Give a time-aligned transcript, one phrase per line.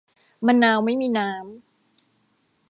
[0.45, 1.41] มะนาวไม่มีน้ำ